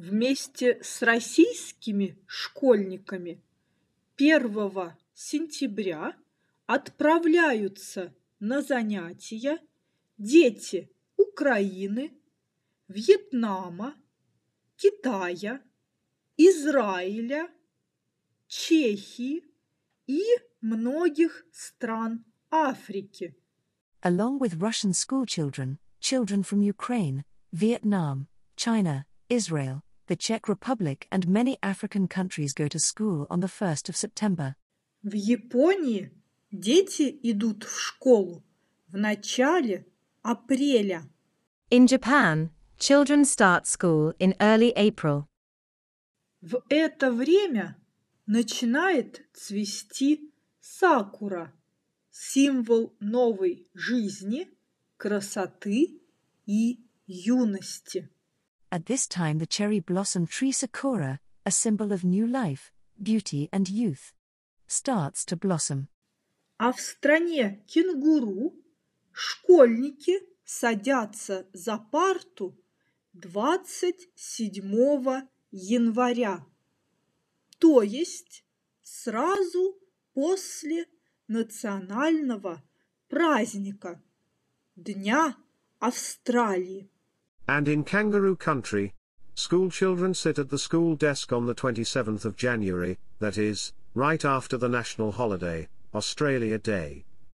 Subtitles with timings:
[0.00, 3.42] вместе с российскими школьниками
[4.16, 6.16] 1 сентября
[6.64, 9.58] отправляются на занятия
[10.16, 12.12] дети Украины,
[12.88, 13.94] Вьетнама,
[14.76, 15.60] Китая,
[16.38, 17.50] Израиля,
[18.48, 19.44] Чехии
[20.06, 20.22] и
[20.62, 23.36] многих стран Африки.
[24.02, 27.22] Along with Russian school children, children from Ukraine,
[27.52, 33.46] Vietnam, China, Israel, the Czech Republic, and many African countries go to school on the
[33.46, 34.56] 1st of September.
[35.04, 36.10] В Японии
[36.50, 38.42] дети идут в школу
[38.88, 39.86] в начале
[40.22, 41.08] апреля.
[41.70, 45.28] In Japan, children start school in early April.
[46.40, 47.76] В это время
[48.26, 51.54] начинает цвести сакура,
[52.10, 54.48] символ новой жизни,
[54.96, 56.00] красоты
[56.46, 58.10] и юности.
[58.72, 62.70] At this time, the cherry blossom tree sakura, a symbol of new life,
[63.02, 64.12] beauty, and youth,
[64.68, 65.88] starts to blossom.
[66.58, 68.54] А в стране кенгуру
[69.12, 72.56] школьники садятся за парту
[73.14, 76.46] 27 января,
[77.58, 78.44] то есть
[78.82, 79.76] сразу
[80.14, 80.86] после
[81.26, 82.62] национального
[83.08, 84.00] праздника
[84.76, 85.36] Дня
[85.80, 86.88] Австралии.
[87.50, 88.94] And in kangaroo country,
[89.34, 94.24] school children sit at the school desk on the 27th of January, that is, right
[94.24, 97.04] after the national holiday, Australia Day.